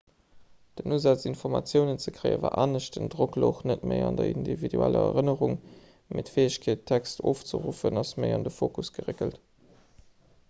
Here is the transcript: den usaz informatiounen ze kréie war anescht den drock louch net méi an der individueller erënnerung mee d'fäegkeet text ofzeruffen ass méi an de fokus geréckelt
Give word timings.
den 0.79 0.91
usaz 0.93 1.25
informatiounen 1.31 1.99
ze 2.05 2.13
kréie 2.15 2.39
war 2.45 2.55
anescht 2.61 2.95
den 2.99 3.11
drock 3.15 3.35
louch 3.43 3.59
net 3.71 3.83
méi 3.91 3.99
an 4.05 4.17
der 4.21 4.29
individueller 4.37 5.03
erënnerung 5.11 5.53
mee 6.17 6.25
d'fäegkeet 6.31 6.81
text 6.93 7.21
ofzeruffen 7.33 8.03
ass 8.03 8.15
méi 8.23 8.31
an 8.39 8.47
de 8.49 8.55
fokus 8.61 8.89
geréckelt 8.97 9.39